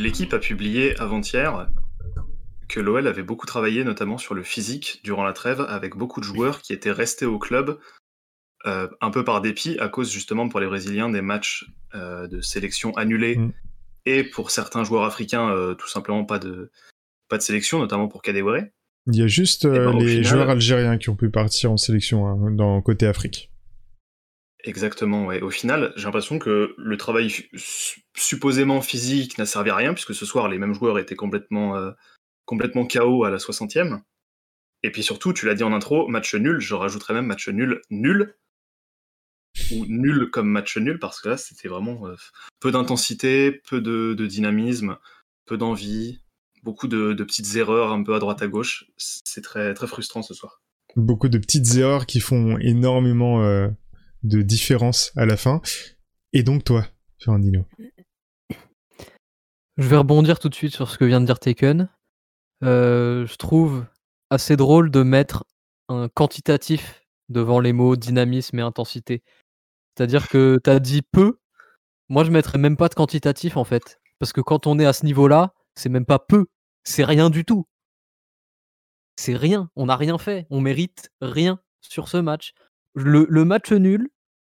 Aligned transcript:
L'équipe 0.00 0.32
a 0.32 0.38
publié 0.38 0.98
avant-hier 0.98 1.68
que 2.68 2.80
l'OL 2.80 3.06
avait 3.06 3.22
beaucoup 3.22 3.46
travaillé, 3.46 3.84
notamment 3.84 4.16
sur 4.16 4.34
le 4.34 4.42
physique 4.42 5.00
durant 5.04 5.24
la 5.24 5.32
trêve, 5.32 5.60
avec 5.68 5.96
beaucoup 5.96 6.20
de 6.20 6.24
joueurs 6.24 6.62
qui 6.62 6.72
étaient 6.72 6.92
restés 6.92 7.26
au 7.26 7.38
club 7.38 7.78
euh, 8.66 8.88
un 9.00 9.10
peu 9.10 9.24
par 9.24 9.40
dépit, 9.40 9.76
à 9.78 9.88
cause 9.88 10.10
justement 10.12 10.48
pour 10.48 10.60
les 10.60 10.66
Brésiliens 10.66 11.10
des 11.10 11.20
matchs 11.22 11.66
euh, 11.94 12.26
de 12.28 12.40
sélection 12.40 12.96
annulés 12.96 13.36
Mm. 13.36 13.52
et 14.06 14.24
pour 14.24 14.50
certains 14.50 14.84
joueurs 14.84 15.04
africains, 15.04 15.50
euh, 15.50 15.74
tout 15.74 15.88
simplement 15.88 16.24
pas 16.24 16.38
de, 16.38 16.70
pas 17.28 17.36
de 17.38 17.42
sélection, 17.42 17.78
notamment 17.78 18.08
pour 18.08 18.22
Kadewere. 18.22 18.64
Il 19.06 19.16
y 19.16 19.22
a 19.22 19.26
juste 19.26 19.66
ben, 19.66 19.98
les 19.98 20.06
final- 20.08 20.24
joueurs 20.24 20.50
algériens 20.50 20.98
qui 20.98 21.08
ont 21.10 21.16
pu 21.16 21.30
partir 21.30 21.72
en 21.72 21.76
sélection 21.76 22.26
hein, 22.26 22.50
dans 22.52 22.80
côté 22.82 23.06
Afrique. 23.06 23.50
Exactement, 24.64 25.26
ouais. 25.26 25.40
Au 25.40 25.50
final, 25.50 25.92
j'ai 25.96 26.04
l'impression 26.04 26.38
que 26.38 26.74
le 26.76 26.96
travail 26.96 27.30
su- 27.30 28.02
supposément 28.16 28.80
physique 28.82 29.38
n'a 29.38 29.46
servi 29.46 29.70
à 29.70 29.76
rien, 29.76 29.94
puisque 29.94 30.14
ce 30.14 30.26
soir, 30.26 30.48
les 30.48 30.58
mêmes 30.58 30.74
joueurs 30.74 30.98
étaient 30.98 31.16
complètement, 31.16 31.76
euh, 31.76 31.92
complètement 32.44 32.86
KO 32.86 33.24
à 33.24 33.30
la 33.30 33.38
60e. 33.38 34.02
Et 34.82 34.90
puis 34.90 35.02
surtout, 35.02 35.32
tu 35.32 35.46
l'as 35.46 35.54
dit 35.54 35.62
en 35.62 35.72
intro, 35.72 36.08
match 36.08 36.34
nul, 36.34 36.60
je 36.60 36.74
rajouterais 36.74 37.14
même 37.14 37.26
match 37.26 37.48
nul, 37.48 37.80
nul, 37.90 38.34
ou 39.72 39.84
nul 39.86 40.30
comme 40.30 40.48
match 40.48 40.76
nul, 40.76 40.98
parce 40.98 41.20
que 41.20 41.30
là, 41.30 41.36
c'était 41.36 41.68
vraiment 41.68 42.06
euh, 42.06 42.16
peu 42.60 42.70
d'intensité, 42.70 43.52
peu 43.52 43.80
de, 43.80 44.26
dynamisme, 44.26 44.96
peu 45.46 45.56
d'envie, 45.56 46.20
beaucoup 46.62 46.88
de, 46.88 47.12
de 47.12 47.24
petites 47.24 47.56
erreurs 47.56 47.92
un 47.92 48.02
peu 48.02 48.14
à 48.14 48.18
droite 48.18 48.42
à 48.42 48.48
gauche. 48.48 48.86
C'est 48.96 49.42
très, 49.42 49.74
très 49.74 49.86
frustrant 49.86 50.22
ce 50.22 50.34
soir. 50.34 50.62
Beaucoup 50.96 51.28
de 51.28 51.38
petites 51.38 51.76
erreurs 51.76 52.06
qui 52.06 52.20
font 52.20 52.58
énormément 52.58 53.42
euh, 53.42 53.68
de 54.22 54.42
différence 54.42 55.12
à 55.16 55.26
la 55.26 55.36
fin. 55.36 55.60
Et 56.32 56.42
donc 56.42 56.64
toi, 56.64 56.86
Fernandino. 57.18 57.64
Je 59.76 59.88
vais 59.88 59.96
rebondir 59.96 60.38
tout 60.38 60.48
de 60.48 60.54
suite 60.54 60.74
sur 60.74 60.90
ce 60.90 60.98
que 60.98 61.04
vient 61.04 61.20
de 61.20 61.26
dire 61.26 61.38
Taken. 61.38 61.88
Euh, 62.62 63.26
je 63.26 63.36
trouve 63.36 63.86
assez 64.28 64.56
drôle 64.56 64.90
de 64.90 65.02
mettre 65.02 65.44
un 65.88 66.08
quantitatif 66.08 67.02
devant 67.28 67.60
les 67.60 67.72
mots 67.72 67.96
dynamisme 67.96 68.58
et 68.58 68.62
intensité. 68.62 69.22
C'est-à-dire 69.96 70.28
que 70.28 70.60
tu 70.62 70.70
as 70.70 70.80
dit 70.80 71.02
peu. 71.02 71.38
Moi, 72.08 72.24
je 72.24 72.30
mettrais 72.30 72.58
même 72.58 72.76
pas 72.76 72.88
de 72.88 72.94
quantitatif 72.94 73.56
en 73.56 73.64
fait. 73.64 74.00
Parce 74.18 74.32
que 74.32 74.40
quand 74.40 74.66
on 74.66 74.78
est 74.78 74.86
à 74.86 74.92
ce 74.92 75.06
niveau-là, 75.06 75.54
c'est 75.74 75.88
même 75.88 76.06
pas 76.06 76.18
peu. 76.18 76.46
C'est 76.84 77.04
rien 77.04 77.30
du 77.30 77.44
tout. 77.44 77.66
C'est 79.16 79.36
rien. 79.36 79.70
On 79.76 79.86
n'a 79.86 79.96
rien 79.96 80.18
fait. 80.18 80.46
On 80.50 80.60
mérite 80.60 81.10
rien 81.20 81.60
sur 81.80 82.08
ce 82.08 82.18
match. 82.18 82.52
Le 82.94 83.44
match 83.44 83.72
nul, 83.72 84.10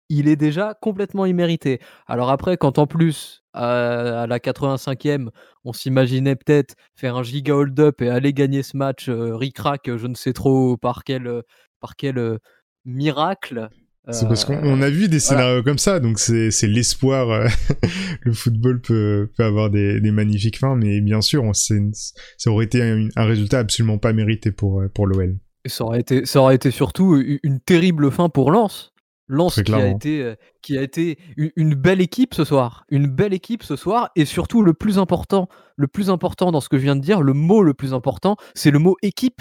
il 0.09 0.29
est 0.29 0.37
déjà 0.37 0.75
complètement 0.81 1.27
immérité. 1.27 1.81
Alors 2.07 2.31
après, 2.31 2.57
quand 2.57 2.79
en 2.79 2.87
plus, 2.87 3.43
à, 3.55 4.23
à 4.23 4.27
la 4.27 4.39
85e, 4.39 5.29
on 5.65 5.73
s'imaginait 5.73 6.37
peut-être 6.37 6.75
faire 6.95 7.17
un 7.17 7.23
giga 7.23 7.55
hold-up 7.55 8.03
et 8.03 8.09
aller 8.09 8.33
gagner 8.33 8.63
ce 8.63 8.77
match 8.77 9.09
euh, 9.09 9.37
ric-rac, 9.37 9.83
je 9.97 10.07
ne 10.07 10.15
sais 10.15 10.33
trop 10.33 10.77
par 10.77 11.05
quel, 11.05 11.27
euh, 11.27 11.43
par 11.81 11.97
quel 11.97 12.19
euh, 12.19 12.39
miracle. 12.85 13.69
C'est 14.11 14.27
parce 14.27 14.45
qu'on 14.45 14.55
euh, 14.55 14.61
on 14.65 14.83
a 14.83 14.91
vu 14.91 15.09
des 15.09 15.19
voilà. 15.19 15.21
scénarios 15.21 15.63
comme 15.63 15.79
ça, 15.79 16.01
donc 16.01 16.19
c'est 16.19 16.51
l'espoir. 16.67 17.31
euh, 17.31 17.47
le 18.23 18.33
football 18.33 18.81
peut, 18.81 19.31
peut 19.37 19.45
avoir 19.45 19.71
des, 19.71 20.01
des 20.01 20.11
magnifiques 20.11 20.59
fins, 20.59 20.75
mais 20.75 21.01
bien 21.01 21.21
sûr, 21.21 21.45
on, 21.45 21.53
ça 21.53 22.51
aurait 22.51 22.65
été 22.65 22.83
un, 22.83 23.07
un 23.15 23.25
résultat 23.25 23.61
absolument 23.61 23.99
pas 23.99 24.13
mérité 24.13 24.51
pour, 24.51 24.81
euh, 24.81 24.89
pour 24.89 25.07
l'OL. 25.07 25.39
Et 25.65 25.69
ça 25.69 25.85
aurait 25.85 26.01
été, 26.01 26.27
ça 26.27 26.41
aurait 26.41 26.57
été 26.57 26.73
surtout 26.73 27.23
une 27.45 27.61
terrible 27.61 28.11
fin 28.11 28.29
pour 28.29 28.51
Lens. 28.51 28.92
Lens 29.33 29.55
Très 29.55 29.65
qui 29.65 29.73
a, 29.73 29.89
été, 29.89 30.23
euh, 30.23 30.35
qui 30.61 30.77
a 30.77 30.83
été 30.83 31.19
une 31.57 31.75
belle 31.75 32.03
équipe 32.03 32.35
ce 32.35 32.45
soir. 32.45 32.85
Une 32.91 33.07
belle 33.07 33.33
équipe 33.33 33.63
ce 33.63 33.77
soir. 33.77 34.11
Et 34.15 34.27
surtout, 34.27 34.63
le 34.63 34.75
plus 34.75 34.99
important, 34.99 35.49
le 35.77 35.89
plus 35.89 36.11
important 36.11 36.53
dans 36.53 36.61
ce 36.61 36.69
que 36.69 36.77
je 36.77 36.83
viens 36.83 36.97
de 36.97 37.01
dire, 37.01 37.23
le 37.23 37.33
mot 37.33 37.63
le 37.63 37.73
plus 37.73 37.95
important, 37.95 38.37
c'est 38.55 38.71
le 38.71 38.79
mot 38.79 38.95
équipe. 39.01 39.41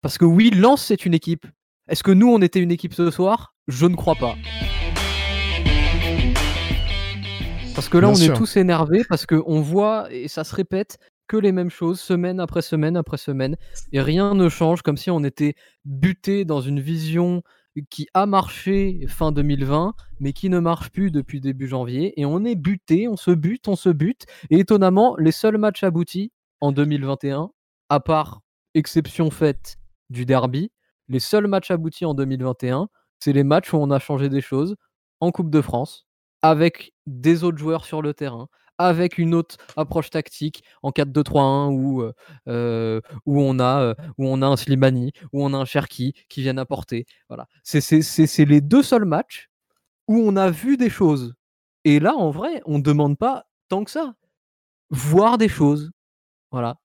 Parce 0.00 0.16
que 0.16 0.24
oui, 0.24 0.50
Lens, 0.50 0.82
c'est 0.82 1.04
une 1.04 1.12
équipe. 1.12 1.46
Est-ce 1.86 2.02
que 2.02 2.12
nous, 2.12 2.32
on 2.32 2.40
était 2.40 2.60
une 2.60 2.70
équipe 2.70 2.94
ce 2.94 3.10
soir? 3.10 3.54
Je 3.68 3.84
ne 3.84 3.94
crois 3.94 4.14
pas. 4.14 4.36
Parce 7.74 7.90
que 7.90 7.98
là, 7.98 8.08
Bien 8.08 8.12
on 8.12 8.14
sûr. 8.14 8.34
est 8.34 8.38
tous 8.38 8.56
énervés 8.56 9.02
parce 9.06 9.26
qu'on 9.26 9.60
voit, 9.60 10.08
et 10.10 10.28
ça 10.28 10.44
se 10.44 10.54
répète, 10.54 10.98
que 11.28 11.36
les 11.36 11.52
mêmes 11.52 11.70
choses, 11.70 12.00
semaine 12.00 12.40
après 12.40 12.62
semaine 12.62 12.96
après 12.96 13.18
semaine, 13.18 13.56
et 13.92 14.00
rien 14.00 14.34
ne 14.34 14.48
change, 14.48 14.80
comme 14.80 14.96
si 14.96 15.10
on 15.10 15.22
était 15.24 15.54
buté 15.84 16.46
dans 16.46 16.62
une 16.62 16.80
vision 16.80 17.42
qui 17.90 18.08
a 18.14 18.26
marché 18.26 19.06
fin 19.08 19.32
2020, 19.32 19.94
mais 20.18 20.32
qui 20.32 20.48
ne 20.50 20.58
marche 20.58 20.90
plus 20.90 21.10
depuis 21.10 21.40
début 21.40 21.68
janvier, 21.68 22.18
et 22.20 22.26
on 22.26 22.44
est 22.44 22.56
buté, 22.56 23.08
on 23.08 23.16
se 23.16 23.30
bute, 23.30 23.68
on 23.68 23.76
se 23.76 23.88
bute, 23.90 24.26
et 24.50 24.58
étonnamment, 24.58 25.16
les 25.16 25.32
seuls 25.32 25.58
matchs 25.58 25.84
aboutis 25.84 26.32
en 26.60 26.72
2021, 26.72 27.50
à 27.88 28.00
part 28.00 28.40
exception 28.74 29.30
faite 29.30 29.76
du 30.10 30.26
derby, 30.26 30.70
les 31.08 31.20
seuls 31.20 31.46
matchs 31.46 31.70
aboutis 31.70 32.04
en 32.04 32.14
2021, 32.14 32.88
c'est 33.20 33.32
les 33.32 33.44
matchs 33.44 33.72
où 33.72 33.76
on 33.76 33.90
a 33.90 33.98
changé 33.98 34.28
des 34.28 34.40
choses 34.40 34.76
en 35.20 35.30
Coupe 35.30 35.50
de 35.50 35.60
France, 35.60 36.06
avec 36.42 36.92
des 37.06 37.44
autres 37.44 37.58
joueurs 37.58 37.84
sur 37.84 38.02
le 38.02 38.14
terrain, 38.14 38.48
avec 38.88 39.18
une 39.18 39.34
autre 39.34 39.56
approche 39.76 40.10
tactique 40.10 40.62
en 40.82 40.90
4-2-3-1 40.90 41.70
où, 41.70 42.02
euh, 42.02 42.12
euh, 42.48 43.00
où, 43.26 43.40
on 43.40 43.58
a, 43.58 43.80
euh, 43.82 43.94
a 44.42 44.46
un 44.46 44.56
Slimani, 44.56 45.12
où 45.32 45.44
on 45.44 45.52
a 45.54 45.58
un 45.58 45.64
Cherki 45.64 46.14
qui 46.28 46.42
viennent 46.42 46.58
apporter. 46.58 47.06
Voilà. 47.28 47.46
C'est- 47.62 48.44
les 48.44 48.60
deux 48.60 48.82
seuls 48.82 49.04
matchs 49.04 49.48
où 50.08 50.18
on 50.18 50.36
a 50.36 50.50
vu 50.50 50.76
des 50.76 50.90
choses. 50.90 51.34
Et 51.84 52.00
là, 52.00 52.14
en 52.16 52.30
vrai, 52.30 52.62
on 52.66 52.78
ne 52.78 52.82
demande 52.82 53.18
pas 53.18 53.46
tant 53.68 53.84
que 53.84 53.90
ça. 53.90 54.14
Voir 54.90 55.38
des 55.38 55.48
choses. 55.48 55.90
Voilà. 56.50 56.76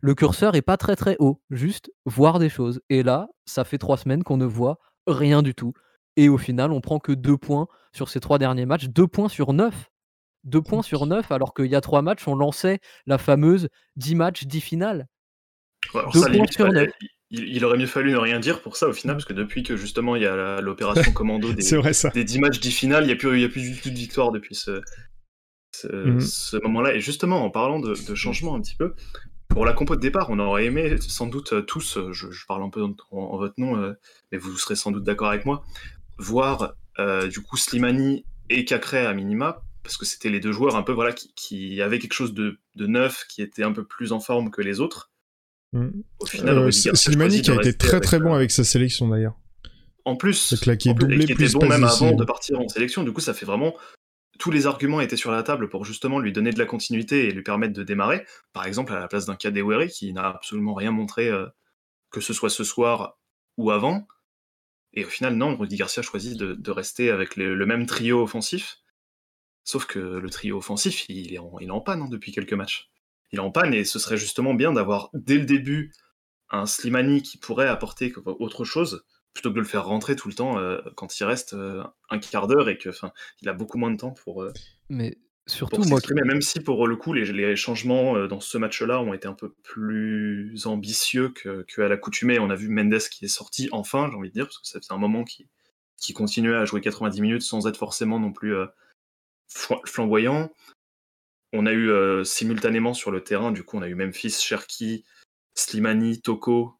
Le 0.00 0.14
curseur 0.14 0.54
est 0.54 0.62
pas 0.62 0.76
très 0.76 0.96
très 0.96 1.16
haut. 1.18 1.40
Juste 1.50 1.90
voir 2.06 2.38
des 2.38 2.48
choses. 2.48 2.80
Et 2.90 3.02
là, 3.02 3.28
ça 3.46 3.64
fait 3.64 3.78
trois 3.78 3.96
semaines 3.98 4.22
qu'on 4.24 4.36
ne 4.38 4.46
voit 4.46 4.78
rien 5.06 5.42
du 5.42 5.54
tout. 5.54 5.72
Et 6.16 6.28
au 6.28 6.38
final, 6.38 6.72
on 6.72 6.80
prend 6.80 6.98
que 6.98 7.12
deux 7.12 7.36
points 7.36 7.68
sur 7.92 8.08
ces 8.08 8.20
trois 8.20 8.38
derniers 8.38 8.66
matchs. 8.66 8.86
Deux 8.88 9.06
points 9.06 9.28
sur 9.28 9.52
neuf. 9.52 9.90
Deux 10.46 10.62
points 10.62 10.82
sur 10.82 11.06
neuf, 11.06 11.30
alors 11.32 11.52
qu'il 11.54 11.66
y 11.66 11.74
a 11.74 11.80
trois 11.80 12.02
matchs, 12.02 12.26
on 12.26 12.34
lançait 12.34 12.80
la 13.06 13.18
fameuse 13.18 13.68
10 13.96 14.14
matchs, 14.14 14.44
10 14.44 14.60
finales. 14.60 15.06
Ouais, 15.94 16.00
alors 16.00 16.16
ça, 16.16 16.28
limite, 16.28 16.56
il, 17.30 17.44
il 17.56 17.64
aurait 17.64 17.78
mieux 17.78 17.86
fallu 17.86 18.12
ne 18.12 18.16
rien 18.16 18.40
dire 18.40 18.62
pour 18.62 18.76
ça 18.76 18.88
au 18.88 18.92
final, 18.92 19.16
parce 19.16 19.24
que 19.24 19.32
depuis 19.32 19.62
que 19.62 19.76
justement 19.76 20.16
il 20.16 20.22
y 20.22 20.26
a 20.26 20.60
l'opération 20.60 21.12
commando 21.12 21.52
des, 21.52 21.62
C'est 21.62 21.76
vrai 21.76 21.92
ça. 21.92 22.10
des 22.10 22.24
10 22.24 22.38
matchs, 22.38 22.60
10 22.60 22.70
finales, 22.72 23.04
il 23.04 23.08
n'y 23.08 23.12
a, 23.12 23.16
plus- 23.16 23.36
il 23.36 23.42
y 23.42 23.44
a 23.44 23.48
plus 23.48 23.62
du 23.62 23.80
tout 23.80 23.90
de 23.90 23.94
victoire 23.94 24.30
depuis 24.32 24.54
ce, 24.54 24.80
ce, 25.72 26.18
ce 26.20 26.56
moment-là. 26.62 26.94
Et 26.94 27.00
justement, 27.00 27.44
en 27.44 27.50
parlant 27.50 27.80
de, 27.80 27.94
de 27.94 28.14
changement 28.14 28.54
un 28.54 28.60
petit 28.60 28.76
peu, 28.76 28.94
pour 29.48 29.64
la 29.66 29.72
compo 29.72 29.96
de 29.96 30.00
départ, 30.00 30.30
on 30.30 30.38
aurait 30.38 30.66
aimé 30.66 30.96
sans 31.00 31.26
doute 31.26 31.52
euh, 31.54 31.62
tous, 31.62 31.98
euh, 31.98 32.12
je, 32.12 32.30
je 32.30 32.46
parle 32.46 32.62
un 32.62 32.70
peu 32.70 32.82
en, 32.82 32.94
en 33.12 33.36
votre 33.38 33.54
nom, 33.58 33.76
euh, 33.76 33.94
mais 34.32 34.38
vous 34.38 34.56
serez 34.58 34.76
sans 34.76 34.90
doute 34.92 35.04
d'accord 35.04 35.28
avec 35.28 35.46
moi, 35.46 35.64
voir 36.18 36.74
euh, 36.98 37.28
du 37.28 37.40
coup 37.42 37.56
Slimani 37.56 38.24
et 38.50 38.64
Cacré 38.64 39.06
à 39.06 39.14
minima, 39.14 39.62
parce 39.86 39.96
que 39.96 40.04
c'était 40.04 40.28
les 40.28 40.40
deux 40.40 40.52
joueurs 40.52 40.76
un 40.76 40.82
peu 40.82 40.92
voilà 40.92 41.12
qui, 41.12 41.32
qui 41.34 41.80
avaient 41.80 41.98
quelque 41.98 42.12
chose 42.12 42.34
de, 42.34 42.58
de 42.74 42.86
neuf, 42.86 43.24
qui 43.28 43.40
étaient 43.40 43.62
un 43.62 43.72
peu 43.72 43.84
plus 43.84 44.12
en 44.12 44.20
forme 44.20 44.50
que 44.50 44.60
les 44.60 44.80
autres. 44.80 45.10
Mm. 45.72 45.88
Au 46.18 46.26
final, 46.26 46.58
Euh, 46.58 46.70
Slimani 46.70 47.42
qui 47.42 47.50
a 47.50 47.54
été 47.54 47.72
très 47.72 48.00
très 48.00 48.18
bon 48.18 48.32
euh, 48.32 48.36
avec 48.36 48.50
sa 48.50 48.64
sélection 48.64 49.08
d'ailleurs. 49.08 49.36
en 50.04 50.16
plus, 50.16 50.54
claqué 50.60 50.90
en 50.90 50.94
plus, 50.94 51.00
doublé 51.06 51.24
et 51.24 51.26
qui 51.26 51.34
plus 51.34 51.50
était 51.50 51.58
bon 51.58 51.68
même 51.68 51.84
avant 51.84 52.12
de 52.12 52.24
partir 52.24 52.60
en 52.60 52.68
sélection. 52.68 53.04
Du 53.04 53.12
coup, 53.12 53.20
ça 53.20 53.32
fait 53.32 53.46
vraiment 53.46 53.74
tous 54.38 54.50
les 54.50 54.66
arguments 54.66 55.00
étaient 55.00 55.16
sur 55.16 55.30
la 55.30 55.42
table 55.42 55.68
pour 55.68 55.84
justement 55.84 56.18
lui 56.18 56.32
donner 56.32 56.50
de 56.50 56.58
la 56.58 56.66
continuité 56.66 57.26
et 57.26 57.30
lui 57.30 57.42
permettre 57.42 57.72
de 57.72 57.82
démarrer. 57.82 58.26
Par 58.52 58.66
exemple, 58.66 58.92
à 58.92 58.98
la 58.98 59.08
place 59.08 59.24
d'un 59.26 59.36
Kadewere 59.36 59.86
qui 59.86 60.12
n'a 60.12 60.28
absolument 60.28 60.74
rien 60.74 60.90
montré, 60.90 61.28
euh, 61.28 61.46
que 62.10 62.20
ce 62.20 62.32
soit 62.32 62.50
ce 62.50 62.64
soir 62.64 63.18
ou 63.56 63.70
avant. 63.70 64.06
Et 64.92 65.04
au 65.04 65.08
final, 65.08 65.36
non, 65.36 65.56
Rudy 65.56 65.76
Garcia 65.76 66.02
choisit 66.02 66.38
de, 66.38 66.54
de 66.54 66.70
rester 66.70 67.10
avec 67.10 67.36
le 67.36 67.64
même 67.66 67.86
trio 67.86 68.22
offensif. 68.22 68.78
Sauf 69.66 69.84
que 69.84 69.98
le 69.98 70.30
trio 70.30 70.58
offensif, 70.58 71.04
il 71.08 71.34
est 71.34 71.38
en, 71.38 71.58
il 71.60 71.66
est 71.66 71.72
en 71.72 71.80
panne 71.80 72.00
hein, 72.00 72.08
depuis 72.08 72.30
quelques 72.30 72.52
matchs. 72.52 72.88
Il 73.32 73.40
est 73.40 73.42
en 73.42 73.50
panne 73.50 73.74
et 73.74 73.84
ce 73.84 73.98
serait 73.98 74.16
justement 74.16 74.54
bien 74.54 74.72
d'avoir 74.72 75.10
dès 75.12 75.36
le 75.38 75.44
début 75.44 75.92
un 76.50 76.66
Slimani 76.66 77.20
qui 77.20 77.36
pourrait 77.36 77.66
apporter 77.66 78.14
autre 78.24 78.64
chose 78.64 79.04
plutôt 79.34 79.50
que 79.50 79.56
de 79.56 79.60
le 79.60 79.66
faire 79.66 79.84
rentrer 79.84 80.14
tout 80.14 80.28
le 80.28 80.34
temps 80.34 80.56
euh, 80.58 80.78
quand 80.94 81.18
il 81.18 81.24
reste 81.24 81.54
euh, 81.54 81.82
un 82.10 82.20
quart 82.20 82.46
d'heure 82.46 82.68
et 82.68 82.78
que, 82.78 82.90
il 83.42 83.48
a 83.48 83.52
beaucoup 83.52 83.76
moins 83.76 83.90
de 83.90 83.96
temps 83.96 84.12
pour, 84.12 84.44
euh, 84.44 84.52
Mais 84.88 85.18
surtout, 85.48 85.78
pour 85.78 85.86
moi, 85.86 85.98
qui- 85.98 86.06
s'exprimer. 86.06 86.22
Même 86.22 86.42
si 86.42 86.60
pour 86.60 86.86
le 86.86 86.94
coup, 86.94 87.12
les, 87.12 87.24
les 87.32 87.56
changements 87.56 88.28
dans 88.28 88.40
ce 88.40 88.58
match-là 88.58 89.00
ont 89.00 89.14
été 89.14 89.26
un 89.26 89.34
peu 89.34 89.52
plus 89.64 90.64
ambitieux 90.66 91.30
que, 91.30 91.64
que 91.66 91.82
à 91.82 91.88
l'accoutumée. 91.88 92.38
On 92.38 92.50
a 92.50 92.54
vu 92.54 92.68
Mendes 92.68 93.00
qui 93.10 93.24
est 93.24 93.28
sorti 93.28 93.68
enfin, 93.72 94.08
j'ai 94.12 94.16
envie 94.16 94.28
de 94.28 94.34
dire, 94.34 94.46
parce 94.46 94.58
que 94.58 94.66
ça 94.68 94.78
faisait 94.80 94.94
un 94.94 94.98
moment 94.98 95.24
qui, 95.24 95.48
qui 95.96 96.12
continuait 96.12 96.54
à 96.54 96.64
jouer 96.64 96.80
90 96.80 97.20
minutes 97.20 97.42
sans 97.42 97.66
être 97.66 97.76
forcément 97.76 98.20
non 98.20 98.32
plus 98.32 98.54
flamboyant. 99.48 100.50
On 101.52 101.66
a 101.66 101.72
eu 101.72 101.90
euh, 101.90 102.24
simultanément 102.24 102.94
sur 102.94 103.10
le 103.10 103.22
terrain, 103.22 103.52
du 103.52 103.62
coup, 103.62 103.78
on 103.78 103.82
a 103.82 103.88
eu 103.88 103.94
Memphis, 103.94 104.30
Cherki, 104.30 105.04
Slimani, 105.54 106.20
Toko, 106.20 106.78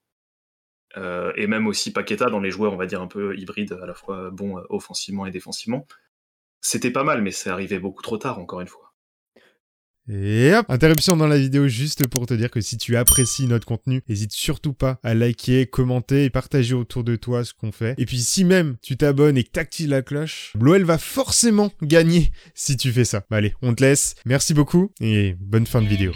euh, 0.97 1.33
et 1.37 1.47
même 1.47 1.67
aussi 1.67 1.93
Paqueta 1.93 2.27
dans 2.27 2.41
les 2.41 2.51
joueurs, 2.51 2.73
on 2.73 2.77
va 2.77 2.87
dire, 2.87 3.01
un 3.01 3.07
peu 3.07 3.37
hybrides, 3.39 3.79
à 3.83 3.87
la 3.87 3.95
fois 3.95 4.31
bons 4.31 4.59
euh, 4.59 4.63
offensivement 4.71 5.27
et 5.27 5.31
défensivement. 5.31 5.87
C'était 6.61 6.91
pas 6.91 7.05
mal, 7.05 7.23
mais 7.23 7.31
c'est 7.31 7.51
arrivé 7.51 7.79
beaucoup 7.79 8.03
trop 8.03 8.19
tard, 8.19 8.39
encore 8.39 8.61
une 8.61 8.69
fois. 8.69 8.86
Et 10.09 10.55
hop, 10.55 10.67
interruption 10.69 11.17
dans 11.17 11.27
la 11.27 11.37
vidéo 11.37 11.67
juste 11.67 12.07
pour 12.07 12.27
te 12.27 12.35
dire 12.35 12.53
que 12.53 12.61
si 12.61 12.79
tu 12.79 12.97
apprécies 12.97 13.49
notre 13.49 13.67
contenu, 13.67 14.03
n'hésite 14.09 14.33
surtout 14.33 14.73
pas 14.73 15.01
à 15.03 15.15
liker, 15.15 15.67
commenter 15.67 16.25
et 16.25 16.31
partager 16.31 16.75
autour 16.75 17.03
de 17.03 17.17
toi 17.17 17.45
ce 17.45 17.53
qu'on 17.53 17.73
fait. 17.73 17.97
Et 17.99 18.07
puis 18.07 18.21
si 18.21 18.45
même 18.45 18.77
tu 18.83 18.97
t'abonnes 18.97 19.37
et 19.37 19.43
que 19.43 19.51
t'actives 19.51 19.91
la 19.91 20.03
cloche, 20.03 20.53
l'OL 20.61 20.85
va 20.85 20.99
forcément 20.99 21.73
gagner 21.83 22.31
si 22.55 22.77
tu 22.77 22.93
fais 22.93 23.05
ça. 23.05 23.25
Bah 23.31 23.39
allez, 23.39 23.55
on 23.63 23.75
te 23.75 23.83
laisse. 23.83 24.15
Merci 24.25 24.55
beaucoup 24.55 24.93
et 25.01 25.35
bonne 25.41 25.67
fin 25.67 25.83
de 25.83 25.89
vidéo. 25.89 26.13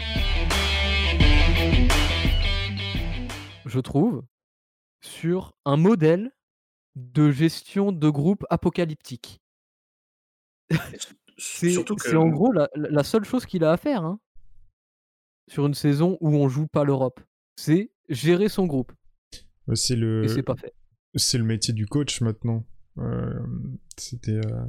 Je 3.65 3.79
trouve 3.81 4.23
sur 5.01 5.53
un 5.65 5.75
modèle 5.75 6.31
de 6.95 7.29
gestion 7.31 7.91
de 7.91 8.09
groupe 8.09 8.45
apocalyptique. 8.49 9.41
C'est 11.43 11.71
c'est 11.71 11.79
en 12.15 12.29
que 12.29 12.33
gros 12.33 12.51
la, 12.51 13.03
seule 13.03 13.25
chose 13.25 13.47
qu'il 13.47 13.63
a 13.63 13.71
à 13.71 13.77
faire 13.77 14.03
hein, 14.03 14.19
sur 15.47 15.65
une 15.65 15.73
saison 15.73 16.17
où 16.21 16.35
on 16.35 16.47
joue 16.47 16.67
pas 16.67 16.83
l'Europe. 16.83 17.19
C'est 17.55 17.91
gérer 18.09 18.47
son 18.47 18.67
groupe. 18.67 18.91
C'est 19.73 19.95
le, 19.95 20.27
c'est 20.27 20.43
pas 20.43 20.55
fait. 20.55 20.73
c'est 21.15 21.39
le 21.39 21.43
métier 21.43 21.73
du 21.73 21.87
coach 21.87 22.21
maintenant. 22.21 22.65
Euh, 22.99 23.39
C'était 23.97 24.39
euh, 24.45 24.65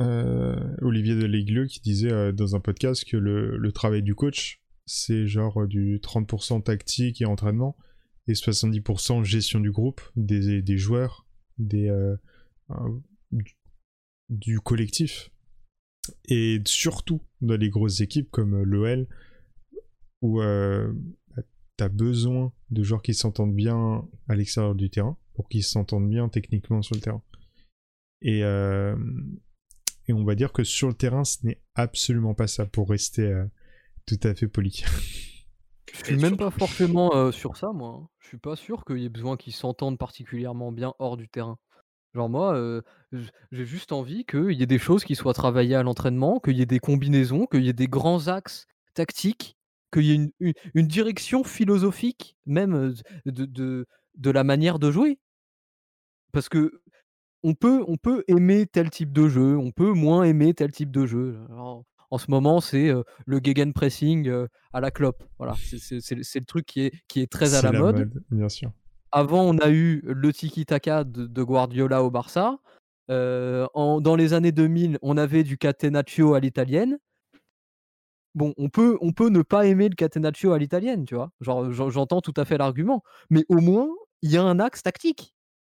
euh, 0.00 0.76
Olivier 0.82 1.16
qui 1.68 1.80
disait 1.80 2.12
euh, 2.12 2.32
dans 2.32 2.56
un 2.56 2.60
podcast 2.60 3.04
que 3.04 3.16
le, 3.16 3.56
le 3.56 3.72
travail 3.72 4.02
du 4.02 4.14
coach, 4.14 4.60
c'est 4.86 5.26
genre 5.26 5.62
euh, 5.62 5.66
du 5.66 5.98
30% 5.98 6.62
tactique 6.62 7.22
et 7.22 7.26
entraînement 7.26 7.76
et 8.26 8.32
70% 8.32 9.24
gestion 9.24 9.60
du 9.60 9.70
groupe, 9.70 10.00
des, 10.16 10.62
des 10.62 10.78
joueurs, 10.78 11.26
des, 11.58 11.92
du 14.30 14.60
collectif. 14.60 15.30
Et 16.28 16.60
surtout 16.66 17.22
dans 17.40 17.56
les 17.56 17.70
grosses 17.70 18.00
équipes 18.00 18.30
comme 18.30 18.54
euh, 18.54 18.64
l'OL, 18.64 19.06
où 20.22 20.40
euh, 20.40 20.92
bah, 21.36 21.42
t'as 21.76 21.88
besoin 21.88 22.52
de 22.70 22.82
joueurs 22.82 23.02
qui 23.02 23.14
s'entendent 23.14 23.54
bien 23.54 24.06
à 24.28 24.34
l'extérieur 24.36 24.74
du 24.74 24.90
terrain 24.90 25.16
pour 25.34 25.48
qu'ils 25.48 25.64
s'entendent 25.64 26.08
bien 26.08 26.28
techniquement 26.28 26.82
sur 26.82 26.94
le 26.94 27.00
terrain. 27.00 27.22
Et, 28.22 28.42
euh, 28.44 28.96
et 30.08 30.12
on 30.12 30.24
va 30.24 30.34
dire 30.34 30.52
que 30.52 30.64
sur 30.64 30.88
le 30.88 30.94
terrain, 30.94 31.24
ce 31.24 31.44
n'est 31.46 31.60
absolument 31.74 32.34
pas 32.34 32.46
ça 32.46 32.66
pour 32.66 32.88
rester 32.88 33.22
euh, 33.22 33.44
tout 34.06 34.20
à 34.22 34.34
fait 34.34 34.48
poli. 34.48 34.82
Je 35.92 36.04
suis 36.06 36.16
même 36.16 36.36
pas 36.36 36.50
forcément 36.50 37.14
euh, 37.14 37.30
sur 37.30 37.56
ça, 37.56 37.72
moi. 37.72 38.00
hein. 38.02 38.08
Je 38.18 38.28
suis 38.28 38.38
pas 38.38 38.56
sûr 38.56 38.84
qu'il 38.84 38.98
y 38.98 39.04
ait 39.04 39.08
besoin 39.10 39.36
qu'ils 39.36 39.52
s'entendent 39.52 39.98
particulièrement 39.98 40.72
bien 40.72 40.94
hors 40.98 41.16
du 41.16 41.28
terrain. 41.28 41.58
Genre 42.14 42.28
moi, 42.28 42.54
euh, 42.54 42.80
j- 43.12 43.28
j'ai 43.50 43.64
juste 43.64 43.90
envie 43.92 44.24
qu'il 44.24 44.52
y 44.52 44.62
ait 44.62 44.66
des 44.66 44.78
choses 44.78 45.04
qui 45.04 45.16
soient 45.16 45.34
travaillées 45.34 45.74
à 45.74 45.82
l'entraînement, 45.82 46.38
qu'il 46.40 46.56
y 46.56 46.62
ait 46.62 46.66
des 46.66 46.78
combinaisons, 46.78 47.46
qu'il 47.46 47.64
y 47.64 47.68
ait 47.68 47.72
des 47.72 47.88
grands 47.88 48.28
axes 48.28 48.66
tactiques, 48.94 49.56
qu'il 49.92 50.04
y 50.04 50.12
ait 50.12 50.14
une, 50.14 50.30
une- 50.40 50.52
une 50.74 50.86
direction 50.86 51.42
philosophique 51.42 52.36
même 52.46 52.74
euh, 52.74 52.94
de, 53.26 53.44
de, 53.46 53.86
de 54.16 54.30
la 54.30 54.44
manière 54.44 54.78
de 54.78 54.90
jouer. 54.92 55.18
Parce 56.32 56.48
que 56.48 56.80
on 57.42 57.54
peut, 57.54 57.84
on 57.88 57.96
peut 57.96 58.24
aimer 58.28 58.66
tel 58.66 58.90
type 58.90 59.12
de 59.12 59.28
jeu, 59.28 59.56
on 59.58 59.70
peut 59.70 59.92
moins 59.92 60.22
aimer 60.24 60.54
tel 60.54 60.70
type 60.72 60.90
de 60.90 61.04
jeu. 61.06 61.38
Alors, 61.50 61.84
en 62.10 62.18
ce 62.18 62.30
moment, 62.30 62.60
c'est 62.60 62.88
euh, 62.88 63.02
le 63.26 63.40
gegenpressing 63.42 64.28
euh, 64.28 64.46
à 64.72 64.80
la 64.80 64.90
clope. 64.90 65.24
Voilà, 65.38 65.54
c'est 65.58 65.78
c'est- 65.78 66.00
c'est 66.00 66.14
le 66.14 66.22
c'est 66.22 66.38
le 66.38 66.46
truc 66.46 66.64
qui 66.64 66.82
est, 66.82 66.92
qui 67.08 67.20
est 67.20 67.30
très 67.30 67.54
à 67.54 67.60
C'est 67.60 67.72
la, 67.72 67.78
mode. 67.80 68.22
bien 68.30 68.48
sûr. 68.48 68.72
Avant, 69.16 69.42
on 69.42 69.58
a 69.58 69.70
eu 69.70 70.00
le 70.02 70.32
tiki-taka 70.32 71.04
de, 71.04 71.28
de 71.28 71.42
Guardiola 71.44 72.02
au 72.02 72.10
Barça. 72.10 72.58
Euh, 73.12 73.64
dans 73.72 74.16
les 74.16 74.32
années 74.32 74.50
2000, 74.50 74.98
on 75.02 75.16
avait 75.16 75.44
du 75.44 75.56
catenaccio 75.56 76.34
à 76.34 76.40
l'italienne. 76.40 76.98
Bon, 78.34 78.52
on 78.56 78.68
peut, 78.68 78.98
peut 79.14 79.28
ne 79.28 79.42
pas 79.42 79.66
aimer 79.66 79.88
le 79.88 79.94
catenaccio 79.94 80.52
à 80.52 80.58
l'italienne, 80.58 81.04
tu 81.04 81.14
vois. 81.14 81.30
J'entends 81.40 82.22
tout 82.22 82.34
à 82.36 82.44
fait 82.44 82.58
l'argument. 82.58 83.04
Mais 83.30 83.44
au 83.48 83.60
moins, 83.60 83.88
il 84.22 84.32
y 84.32 84.36
a 84.36 84.42
un 84.42 84.58
axe 84.58 84.82
tactique. 84.82 85.32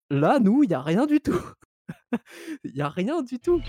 Là, 0.08 0.38
nous, 0.40 0.62
il 0.62 0.68
n'y 0.68 0.74
a 0.74 0.80
rien 0.80 1.04
du 1.04 1.20
tout. 1.20 1.44
Il 2.64 2.72
n'y 2.72 2.80
a 2.80 2.88
rien 2.88 3.20
du 3.20 3.38
tout. 3.38 3.60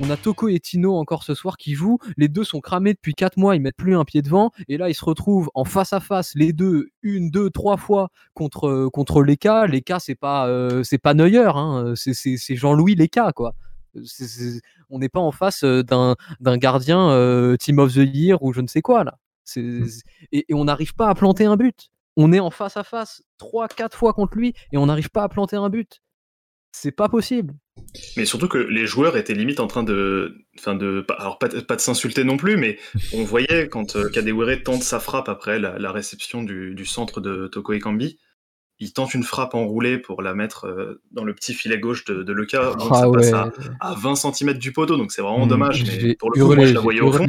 On 0.00 0.10
a 0.10 0.16
Toko 0.16 0.48
et 0.48 0.60
Tino 0.60 0.94
encore 0.96 1.24
ce 1.24 1.34
soir 1.34 1.56
qui 1.56 1.74
jouent. 1.74 1.98
Les 2.16 2.28
deux 2.28 2.44
sont 2.44 2.60
cramés 2.60 2.94
depuis 2.94 3.14
4 3.14 3.36
mois, 3.36 3.56
ils 3.56 3.60
mettent 3.60 3.76
plus 3.76 3.96
un 3.96 4.04
pied 4.04 4.22
devant. 4.22 4.52
Et 4.68 4.76
là, 4.78 4.88
ils 4.88 4.94
se 4.94 5.04
retrouvent 5.04 5.50
en 5.54 5.64
face 5.64 5.92
à 5.92 5.98
face, 6.00 6.34
les 6.36 6.52
deux, 6.52 6.90
une, 7.02 7.30
deux, 7.30 7.50
trois 7.50 7.76
fois 7.76 8.10
contre, 8.34 8.68
euh, 8.68 8.90
contre 8.90 9.22
Leka. 9.22 9.66
Leka, 9.66 9.98
c'est 9.98 10.14
pas, 10.14 10.46
euh, 10.48 10.82
c'est 10.84 10.98
pas 10.98 11.14
Neuer, 11.14 11.50
hein, 11.54 11.94
c'est, 11.96 12.36
Jean-Louis 12.56 12.94
Leka, 12.94 13.32
quoi. 13.32 13.54
C'est- 14.04 14.28
c'est- 14.28 14.60
on 14.90 15.00
n'est 15.00 15.08
pas 15.08 15.20
en 15.20 15.32
face 15.32 15.64
euh, 15.64 15.82
d'un, 15.82 16.14
d'un 16.40 16.56
gardien 16.58 17.10
euh, 17.10 17.56
Team 17.56 17.78
of 17.80 17.92
the 17.92 17.96
Year 18.14 18.40
ou 18.42 18.52
je 18.52 18.60
ne 18.60 18.68
sais 18.68 18.82
quoi, 18.82 19.02
là. 19.02 19.18
C'est, 19.44 19.64
et, 20.30 20.44
et 20.48 20.54
on 20.54 20.64
n'arrive 20.64 20.94
pas 20.94 21.08
à 21.08 21.14
planter 21.14 21.46
un 21.46 21.56
but. 21.56 21.88
On 22.16 22.32
est 22.32 22.40
en 22.40 22.50
face 22.50 22.76
à 22.76 22.84
face 22.84 23.22
3-4 23.40 23.94
fois 23.96 24.12
contre 24.12 24.36
lui 24.36 24.52
et 24.72 24.76
on 24.78 24.86
n'arrive 24.86 25.10
pas 25.10 25.22
à 25.24 25.28
planter 25.28 25.56
un 25.56 25.70
but. 25.70 26.00
C'est 26.70 26.92
pas 26.92 27.08
possible. 27.08 27.54
Mais 28.16 28.24
surtout 28.24 28.48
que 28.48 28.58
les 28.58 28.86
joueurs 28.86 29.16
étaient 29.16 29.34
limite 29.34 29.60
en 29.60 29.66
train 29.66 29.82
de. 29.82 30.36
Enfin, 30.58 30.74
de. 30.74 31.00
pas- 31.00 31.14
Alors, 31.14 31.38
pas, 31.38 31.48
de- 31.48 31.60
pas 31.60 31.76
de 31.76 31.80
s'insulter 31.80 32.24
non 32.24 32.36
plus, 32.36 32.56
mais 32.56 32.78
on 33.12 33.24
voyait 33.24 33.68
quand 33.68 33.96
euh, 33.96 34.08
Kadewere 34.10 34.62
tente 34.64 34.82
sa 34.82 35.00
frappe 35.00 35.28
après 35.28 35.58
la, 35.58 35.78
la 35.78 35.92
réception 35.92 36.42
du, 36.42 36.74
du 36.74 36.84
centre 36.86 37.20
de 37.20 37.46
Toko 37.48 37.72
Ekambi, 37.72 38.18
il 38.80 38.92
tente 38.92 39.14
une 39.14 39.24
frappe 39.24 39.54
enroulée 39.54 39.98
pour 39.98 40.22
la 40.22 40.34
mettre 40.34 40.66
euh, 40.66 41.00
dans 41.10 41.24
le 41.24 41.34
petit 41.34 41.54
filet 41.54 41.78
gauche 41.78 42.04
de, 42.04 42.22
de. 42.22 42.34
Donc 42.34 42.48
Ah 42.92 43.00
ça 43.00 43.10
passe 43.10 43.26
ouais. 43.26 43.32
à, 43.80 43.90
à 43.90 43.94
20 43.94 44.14
cm 44.14 44.52
du 44.54 44.72
poteau, 44.72 44.96
donc 44.96 45.10
c'est 45.12 45.22
vraiment 45.22 45.46
Mm. 45.46 45.48
dommage. 45.48 45.84
Mais 46.02 46.14
pour 46.14 46.30
le 46.30 46.40
coup, 46.40 46.54
moi, 46.54 46.66
je 46.66 46.74
la 46.74 46.80
voyais 46.80 47.00
au 47.00 47.12
fond. 47.12 47.26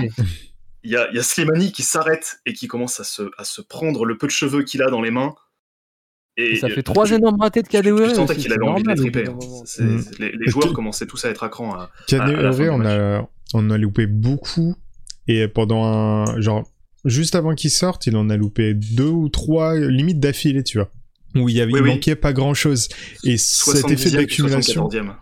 Il 0.84 0.92
y 0.92 0.96
a, 0.96 1.12
y 1.12 1.18
a 1.20 1.24
Slimani 1.24 1.72
qui 1.74 1.82
s'arrête 1.84 2.40
et 2.46 2.54
qui 2.54 2.68
commence 2.68 3.00
à 3.02 3.04
se, 3.04 3.24
à 3.38 3.44
se 3.44 3.62
prendre 3.62 4.06
le 4.06 4.18
peu 4.18 4.28
de 4.28 4.32
cheveux 4.32 4.64
qu'il 4.64 4.82
a 4.82 4.88
dans 4.90 5.02
les 5.02 5.12
mains. 5.12 5.34
Et 6.40 6.56
ça 6.56 6.70
fait 6.70 6.84
trois 6.84 7.06
tu- 7.06 7.16
énormes 7.16 7.40
ratés 7.40 7.62
de 7.62 7.68
Kadewere. 7.68 8.16
sentais 8.16 8.36
qu'il 8.36 8.54
avait 8.54 8.66
envie 8.66 8.84
de 8.84 8.90
les 8.90 8.96
triper. 8.96 9.26
Mm. 9.26 10.00
Les, 10.20 10.50
joueurs 10.50 10.74
commençaient 10.74 11.06
tous 11.06 11.26
à 11.26 11.30
être 11.30 11.44
à 11.44 11.50
du 11.50 12.70
on 12.70 12.86
a, 12.86 13.30
on 13.54 13.70
a 13.70 13.78
loupé 13.78 14.08
beaucoup. 14.08 14.76
Et 15.28 15.48
pendant 15.48 15.84
un. 15.84 16.42
Genre, 16.42 16.68
juste 17.06 17.36
avant 17.36 17.56
qu'il 17.56 17.72
sorte, 17.72 18.08
il 18.08 18.16
en 18.16 18.30
a 18.30 18.38
loupé 18.38 18.74
deux 18.74 19.10
ou 19.10 19.30
trois 19.30 19.76
limites 19.78 20.20
d'affilée, 20.20 20.64
tu 20.64 20.78
vois. 20.78 20.90
Où 21.36 21.48
il, 21.48 21.56
y 21.56 21.62
avait, 21.62 21.72
Oui, 21.74 21.80
il 21.80 21.84
oui. 21.84 21.90
manquait 21.92 22.16
pas 22.16 22.34
grand 22.34 22.54
chose. 22.56 22.90
Et 23.24 23.38
cet 23.38 23.86
70e 23.86 23.92
effet 23.92 24.12
d'accumulation, 24.12 24.90
74e. 24.90 25.16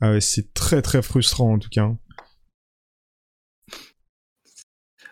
ah 0.00 0.12
ouais, 0.12 0.20
c'est 0.20 0.54
très 0.54 0.80
très 0.80 1.02
frustrant 1.02 1.52
en 1.52 1.58
tout 1.58 1.68
cas. 1.68 1.82
Un, 1.82 1.98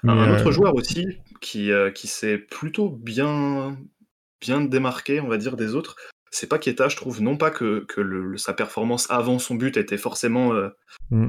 Mais, 0.04 0.12
un 0.12 0.16
euh, 0.30 0.40
autre 0.40 0.52
joueur 0.52 0.74
aussi 0.74 1.06
qui, 1.40 1.70
euh, 1.70 1.90
qui 1.90 2.06
s'est 2.06 2.38
plutôt 2.38 2.88
bien, 2.88 3.76
bien 4.40 4.60
démarqué, 4.60 5.20
on 5.20 5.28
va 5.28 5.36
dire, 5.38 5.56
des 5.56 5.74
autres, 5.74 5.96
c'est 6.30 6.46
Paqueta, 6.48 6.88
je 6.88 6.96
trouve. 6.96 7.20
Non 7.22 7.36
pas 7.36 7.50
que, 7.50 7.84
que 7.88 8.00
le- 8.00 8.22
le- 8.32 8.36
sa 8.38 8.52
performance 8.54 9.10
avant 9.10 9.38
son 9.38 9.54
but 9.54 9.76
était 9.76 9.98
forcément, 9.98 10.52
euh, 10.52 10.68
Mm. 11.10 11.28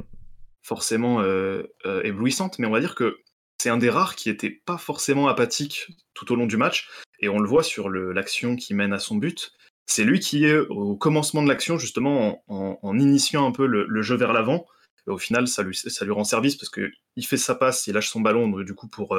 forcément 0.63 1.21
euh, 1.21 1.63
euh, 1.85 2.01
éblouissante, 2.03 2.59
mais 2.59 2.67
on 2.67 2.71
va 2.71 2.79
dire 2.81 2.95
que 2.95 3.17
c'est 3.61 3.69
un 3.69 3.77
des 3.77 3.89
rares 3.89 4.15
qui 4.15 4.29
était 4.29 4.61
pas 4.65 4.77
forcément 4.77 5.27
apathique 5.27 5.87
tout 6.13 6.31
au 6.31 6.35
long 6.35 6.45
du 6.47 6.57
match. 6.57 6.89
Et 7.21 7.27
on 7.29 7.39
le 7.39 7.47
voit 7.49 7.63
sur 7.63 7.89
l'action 7.89 8.55
qui 8.55 8.73
mène 8.73 8.93
à 8.93 8.99
son 8.99 9.15
but. 9.15 9.51
C'est 9.87 10.03
lui 10.05 10.19
qui 10.19 10.45
est 10.45 10.57
au 10.57 10.95
commencement 10.95 11.43
de 11.43 11.47
l'action, 11.49 11.77
justement, 11.77 12.43
en, 12.47 12.55
en- 12.55 12.79
en 12.81 12.99
initiant 12.99 13.45
un 13.47 13.51
peu 13.51 13.65
le, 13.65 13.85
le 13.87 14.01
jeu 14.01 14.15
vers 14.15 14.31
l'avant. 14.33 14.65
Et 15.07 15.11
au 15.11 15.17
final, 15.17 15.47
ça 15.47 15.63
lui, 15.63 15.75
ça 15.75 16.05
lui 16.05 16.11
rend 16.11 16.23
service 16.23 16.55
parce 16.55 16.69
que 16.69 16.89
il 17.15 17.25
fait 17.25 17.37
sa 17.37 17.55
passe, 17.55 17.87
il 17.87 17.93
lâche 17.93 18.09
son 18.09 18.21
ballon, 18.21 18.47
donc, 18.47 18.63
du 18.63 18.75
coup, 18.75 18.87
pour, 18.87 19.17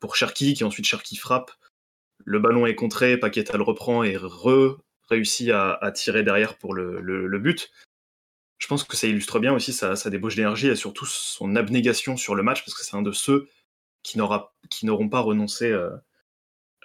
pour 0.00 0.16
Cherki, 0.16 0.54
qui 0.54 0.64
ensuite 0.64 0.86
Cherki 0.86 1.16
frappe. 1.16 1.50
Le 2.24 2.38
ballon 2.38 2.66
est 2.66 2.74
contré, 2.74 3.18
Paqueta 3.18 3.56
le 3.56 3.62
reprend 3.62 4.02
et 4.02 4.16
réussit 5.08 5.50
à, 5.50 5.92
tirer 5.94 6.22
derrière 6.22 6.56
pour 6.56 6.74
le, 6.74 7.38
but. 7.38 7.70
Je 8.58 8.66
pense 8.66 8.84
que 8.84 8.96
ça 8.96 9.06
illustre 9.06 9.40
bien 9.40 9.52
aussi 9.52 9.72
sa, 9.72 9.94
débauche 10.10 10.36
d'énergie 10.36 10.68
et 10.68 10.76
surtout 10.76 11.06
son 11.06 11.56
abnégation 11.56 12.16
sur 12.16 12.34
le 12.34 12.42
match, 12.42 12.64
parce 12.64 12.74
que 12.74 12.84
c'est 12.84 12.96
un 12.96 13.02
de 13.02 13.12
ceux 13.12 13.48
qui 14.02 14.18
n'auront 14.18 15.08
pas 15.08 15.20
renoncé 15.20 15.70
euh, 15.70 15.90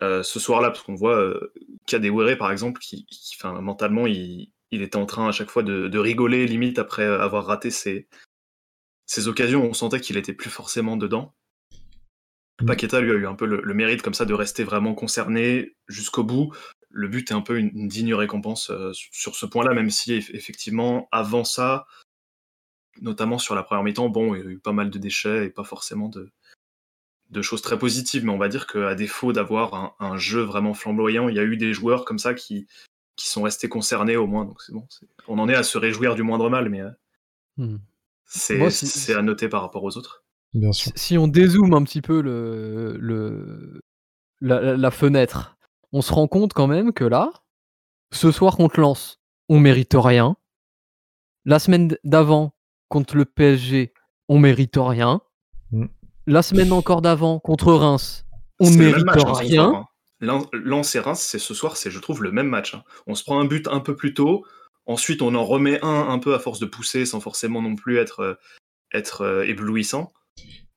euh, 0.02 0.24
ce 0.24 0.40
soir-là, 0.40 0.72
parce 0.72 0.84
qu'on 0.84 0.96
voit 0.96 1.18
euh, 1.18 1.54
Kadewere, 1.86 2.38
par 2.38 2.52
exemple, 2.52 2.80
qui, 2.80 3.06
mentalement, 3.44 4.08
il, 4.08 4.52
était 4.72 4.98
en 4.98 5.06
train 5.06 5.28
à 5.28 5.32
chaque 5.32 5.50
fois 5.50 5.64
de, 5.64 5.88
de 5.88 6.00
rigoler, 6.00 6.48
limite, 6.48 6.80
après 6.80 7.06
avoir 7.06 7.46
raté 7.46 7.72
ses, 7.72 8.08
ses 9.06 9.28
occasions. 9.28 9.64
On 9.64 9.74
sentait 9.74 10.00
qu'il 10.00 10.18
était 10.18 10.34
plus 10.34 10.50
forcément 10.50 10.96
dedans. 10.96 11.34
Mm. 12.62 12.66
Paqueta, 12.66 13.02
lui, 13.02 13.12
a 13.12 13.16
eu 13.16 13.28
un 13.28 13.36
peu 13.36 13.46
le, 13.46 13.62
le 13.64 13.74
mérite 13.74 14.02
comme 14.02 14.14
ça 14.14 14.26
de 14.26 14.34
rester 14.34 14.64
vraiment 14.64 14.94
concerné 14.94 15.76
jusqu'au 15.88 16.24
bout. 16.24 16.54
Le 16.90 17.08
but 17.08 17.30
est 17.32 17.36
un 17.36 17.42
peu 17.42 17.58
une, 17.60 17.70
une 17.76 17.88
digne 17.88 18.14
récompense 18.16 18.70
euh, 18.72 18.92
sur- 18.94 19.36
ce 19.36 19.46
point-là, 19.46 19.74
même 19.74 19.90
si 19.90 20.14
eff- 20.14 20.32
effectivement, 20.34 21.08
avant 21.12 21.44
ça, 21.44 21.86
notamment 23.02 23.38
sur 23.38 23.56
la 23.56 23.64
première 23.64 23.84
mi-temps, 23.84 24.10
bon, 24.10 24.36
il 24.36 24.44
y 24.44 24.48
a 24.48 24.50
eu 24.50 24.60
pas 24.60 24.74
mal 24.74 24.90
de 24.90 24.98
déchets 25.00 25.46
et 25.46 25.50
pas 25.50 25.64
forcément 25.64 26.10
de, 26.10 26.32
de 27.30 27.42
choses 27.42 27.62
très 27.62 27.78
positives, 27.78 28.26
mais 28.26 28.32
on 28.32 28.38
va 28.38 28.50
dire 28.50 28.66
qu'à 28.68 28.96
défaut 28.96 29.34
d'avoir 29.34 29.74
un, 29.76 29.94
un 30.00 30.18
jeu 30.18 30.42
vraiment 30.42 30.74
flamboyant, 30.74 31.30
il 31.30 31.36
y 31.36 31.40
a 31.40 31.44
eu 31.44 31.58
des 31.58 31.74
joueurs 31.74 32.04
comme 32.06 32.20
ça 32.20 32.34
qui, 32.34 32.68
qui 33.16 33.28
sont 33.30 33.44
restés 33.44 33.70
concernés 33.70 34.18
au 34.18 34.26
moins, 34.28 34.46
donc 34.46 34.62
c'est 34.62 34.74
bon. 34.74 34.88
On 35.28 35.38
en 35.38 35.48
est 35.48 35.56
à 35.56 35.64
se 35.64 35.78
réjouir 35.78 36.16
du 36.16 36.24
moindre 36.24 36.50
mal, 36.50 36.70
mais 36.70 36.82
euh. 36.82 36.90
C'est 38.26 38.58
c'est 38.88 39.14
à 39.14 39.22
noter 39.22 39.48
par 39.48 39.62
rapport 39.62 39.84
aux 39.84 39.96
autres. 39.98 40.24
Bien 40.54 40.72
sûr. 40.72 40.92
Si 40.96 41.18
on 41.18 41.28
dézoome 41.28 41.74
un 41.74 41.84
petit 41.84 42.02
peu 42.02 42.22
le, 42.22 42.98
le 43.00 43.82
la, 44.42 44.92
fenêtre, 44.92 45.58
on 45.92 46.02
se 46.02 46.14
rend 46.14 46.28
compte 46.28 46.54
quand 46.54 46.68
même 46.68 46.94
que 46.94 47.04
là, 47.04 47.32
ce 48.12 48.32
soir 48.32 48.58
contre 48.58 48.80
Lens, 48.80 49.20
on 49.48 49.60
mérite 49.60 49.96
rien. 49.96 50.36
La 51.46 51.60
semaine 51.60 51.98
d'avant 52.04 52.54
contre 52.88 53.16
le 53.16 53.26
PSG, 53.26 53.94
on 54.28 54.40
mérite 54.40 54.78
rien. 54.78 55.22
Mm. 55.72 55.86
La 56.28 56.42
semaine 56.42 56.72
encore 56.72 57.02
d'avant 57.02 57.40
contre 57.40 57.74
Reims, 57.74 58.26
on 58.60 58.70
mérite 58.72 59.08
hein, 59.08 59.34
rien. 59.34 59.72
Hein. 59.74 59.86
Lens 60.52 60.96
et 60.96 61.00
Reims, 61.00 61.22
c'est 61.22 61.40
ce 61.40 61.54
soir, 61.54 61.78
c'est 61.78 61.92
je 61.92 62.00
trouve 62.00 62.24
le 62.24 62.32
même 62.32 62.48
match. 62.48 62.76
Hein. 62.76 62.84
On 63.08 63.16
se 63.16 63.24
prend 63.24 63.40
un 63.40 63.46
but 63.46 63.68
un 63.68 63.80
peu 63.80 63.96
plus 63.96 64.14
tôt, 64.14 64.46
ensuite 64.86 65.22
on 65.22 65.34
en 65.34 65.46
remet 65.46 65.80
un 65.84 66.10
un 66.10 66.20
peu 66.20 66.36
à 66.36 66.40
force 66.40 66.60
de 66.60 66.66
pousser 66.66 67.06
sans 67.06 67.20
forcément 67.20 67.62
non 67.62 67.76
plus 67.76 67.98
être, 67.98 68.20
euh, 68.20 68.34
être 68.94 69.22
euh, 69.22 69.44
éblouissant. 69.46 70.12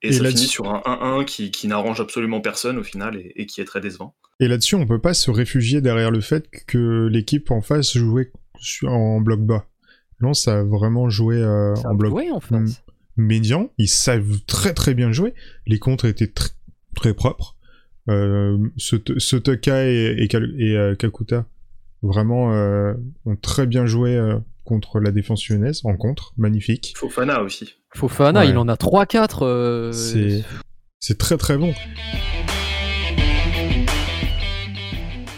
Et, 0.03 0.13
ça 0.13 0.25
finit 0.25 0.47
sur 0.47 0.69
un 0.69 0.83
1-1 0.85 1.25
qui, 1.25 1.69
n'arrange 1.69 2.01
absolument 2.01 2.41
personne 2.41 2.79
au 2.79 2.83
final 2.83 3.21
et, 3.37 3.47
qui 3.47 3.61
est 3.61 3.65
très 3.65 3.81
décevant. 3.81 4.15
Et 4.41 4.49
là-dessus, 4.49 4.75
on 4.75 4.87
peut 4.87 5.01
pas 5.01 5.15
se 5.15 5.31
réfugier 5.31 5.81
derrière 5.81 6.11
le 6.11 6.21
fait 6.21 6.49
que 6.67 7.07
l'équipe 7.07 7.51
en 7.51 7.61
face 7.61 7.97
jouait 7.97 8.33
en 8.85 9.21
bloc 9.21 9.41
bas. 9.41 9.67
Non, 10.21 10.35
ça 10.35 10.61
a 10.61 10.63
vraiment 10.63 11.09
joué 11.09 11.37
euh, 11.37 11.75
en 11.85 11.95
bloc 11.95 12.15
en 12.33 12.41
face. 12.41 12.83
médian. 13.17 13.71
Ils 13.79 13.89
savent 13.89 14.41
très 14.47 14.75
très 14.75 14.95
bien 14.95 15.13
jouer. 15.13 15.35
Les 15.67 15.79
contres 15.79 16.05
étaient 16.05 16.33
très 16.95 17.15
propres. 17.15 17.57
Euh, 18.09 18.59
Sotaka 18.77 19.87
et, 19.87 20.17
et, 20.19 20.37
et 20.59 20.77
euh, 20.77 20.97
Kakuta 20.97 21.47
vraiment 22.03 22.53
euh, 22.53 22.95
ont 23.27 23.37
très 23.37 23.67
bien 23.67 23.87
joué 23.87 24.21
contre 24.65 25.01
la 25.01 25.11
défense 25.11 25.49
lyonnaise 25.49 25.83
en 25.85 25.97
contre, 25.97 26.33
magnifique. 26.37 26.95
Fofana 26.97 27.43
aussi. 27.43 27.75
Fofana, 27.95 28.45
il 28.45 28.57
en 28.57 28.69
a 28.69 28.75
3-4. 28.75 29.39
Euh, 29.43 29.93
c'est 31.01 31.19
très 31.19 31.37
très 31.37 31.59
bon. 31.59 31.75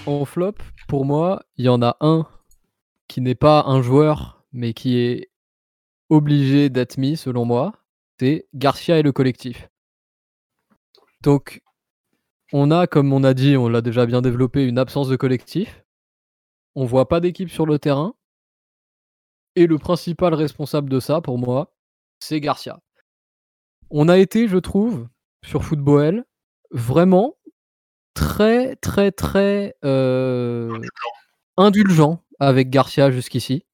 En 0.07 0.25
flop, 0.25 0.54
pour 0.88 1.04
moi, 1.04 1.43
il 1.57 1.64
y 1.64 1.69
en 1.69 1.81
a 1.83 1.97
un 2.00 2.26
qui 3.09 3.21
n'est 3.21 3.35
pas 3.35 3.64
un 3.66 3.81
joueur, 3.81 4.45
mais 4.52 4.75
qui 4.75 4.99
est 4.99 5.31
obligé 6.11 6.69
d'être 6.69 6.99
mis, 6.99 7.16
selon 7.16 7.45
moi. 7.45 7.73
C'est 8.21 8.47
Garcia 8.54 8.99
et 8.99 9.02
le 9.02 9.12
collectif. 9.12 9.69
Donc, 11.23 11.62
on 12.52 12.71
a, 12.71 12.87
comme 12.87 13.12
on 13.12 13.25
a 13.25 13.35
dit, 13.35 13.57
on 13.57 13.69
l'a 13.69 13.81
déjà 13.81 14.07
bien 14.07 14.23
développé, 14.23 14.64
une 14.64 14.78
absence 14.78 15.09
de 15.09 15.16
collectif. 15.16 15.85
On 16.75 16.85
voit 16.85 17.09
pas 17.09 17.21
d'équipe 17.21 17.50
sur 17.50 17.66
le 17.66 17.78
terrain. 17.78 18.14
Et 19.56 19.66
le 19.66 19.78
principal 19.78 20.34
responsable 20.34 20.90
de 20.90 21.00
ça, 21.00 21.20
pour 21.20 21.38
moi, 21.38 21.73
c'est 22.18 22.40
Garcia. 22.40 22.80
On 23.90 24.08
a 24.08 24.18
été, 24.18 24.49
je 24.49 24.58
trouve, 24.58 25.08
sur 25.44 25.64
Football, 25.64 26.25
vraiment 26.70 27.37
très, 28.14 28.76
très, 28.76 29.12
très 29.12 29.75
euh, 29.84 30.76
indulgent 31.56 32.23
avec 32.40 32.70
Garcia 32.70 33.11
jusqu'ici. 33.11 33.64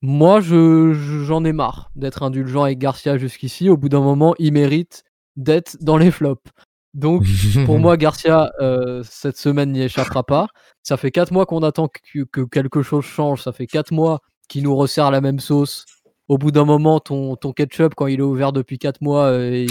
Moi, 0.00 0.40
je, 0.40 0.92
j'en 0.94 1.44
ai 1.44 1.52
marre 1.52 1.92
d'être 1.94 2.24
indulgent 2.24 2.64
avec 2.64 2.78
Garcia 2.78 3.18
jusqu'ici. 3.18 3.68
Au 3.68 3.76
bout 3.76 3.88
d'un 3.88 4.00
moment, 4.00 4.34
il 4.38 4.52
mérite 4.52 5.04
d'être 5.36 5.76
dans 5.80 5.96
les 5.96 6.10
flops. 6.10 6.50
Donc, 6.94 7.24
pour 7.64 7.78
moi, 7.78 7.96
Garcia, 7.96 8.50
euh, 8.60 9.02
cette 9.04 9.36
semaine 9.36 9.70
n'y 9.70 9.82
échappera 9.82 10.24
pas. 10.24 10.48
Ça 10.82 10.96
fait 10.96 11.12
4 11.12 11.32
mois 11.32 11.46
qu'on 11.46 11.62
attend 11.62 11.88
que, 11.88 12.24
que, 12.24 12.40
quelque 12.40 12.82
chose 12.82 13.04
change. 13.04 13.42
Ça 13.42 13.52
fait 13.52 13.68
4 13.68 13.92
mois 13.92 14.20
qui 14.48 14.62
nous 14.62 14.76
resserre 14.76 15.10
la 15.10 15.20
même 15.20 15.40
sauce. 15.40 15.86
Au 16.28 16.38
bout 16.38 16.50
d'un 16.50 16.64
moment, 16.64 17.00
ton, 17.00 17.36
ketchup, 17.54 17.94
quand 17.94 18.06
il 18.06 18.20
est 18.20 18.22
ouvert 18.22 18.52
depuis 18.52 18.78
4 18.78 19.02
mois, 19.02 19.26
euh, 19.26 19.66